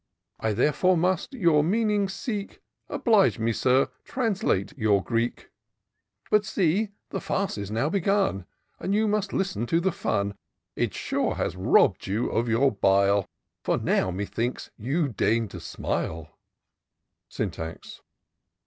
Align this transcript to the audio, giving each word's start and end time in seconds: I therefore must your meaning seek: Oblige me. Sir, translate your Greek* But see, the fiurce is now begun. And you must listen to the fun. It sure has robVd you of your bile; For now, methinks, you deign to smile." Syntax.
I 0.49 0.53
therefore 0.53 0.97
must 0.97 1.31
your 1.33 1.63
meaning 1.63 2.09
seek: 2.09 2.59
Oblige 2.89 3.37
me. 3.37 3.53
Sir, 3.53 3.87
translate 4.03 4.75
your 4.75 5.03
Greek* 5.03 5.51
But 6.31 6.43
see, 6.43 6.89
the 7.11 7.19
fiurce 7.19 7.55
is 7.59 7.69
now 7.69 7.87
begun. 7.87 8.47
And 8.79 8.95
you 8.95 9.07
must 9.07 9.31
listen 9.31 9.67
to 9.67 9.79
the 9.79 9.91
fun. 9.91 10.33
It 10.75 10.95
sure 10.95 11.35
has 11.35 11.55
robVd 11.55 12.07
you 12.07 12.31
of 12.31 12.49
your 12.49 12.71
bile; 12.71 13.27
For 13.63 13.77
now, 13.77 14.09
methinks, 14.09 14.71
you 14.75 15.07
deign 15.07 15.47
to 15.49 15.59
smile." 15.59 16.35
Syntax. 17.29 18.01